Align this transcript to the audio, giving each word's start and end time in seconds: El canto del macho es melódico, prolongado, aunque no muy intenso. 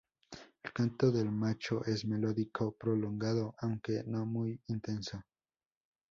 El 0.63 0.73
canto 0.73 1.11
del 1.11 1.31
macho 1.31 1.85
es 1.85 2.05
melódico, 2.05 2.75
prolongado, 2.75 3.53
aunque 3.59 4.03
no 4.07 4.25
muy 4.25 4.59
intenso. 4.65 5.21